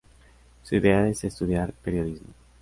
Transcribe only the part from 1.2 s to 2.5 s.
estudiar periodismo.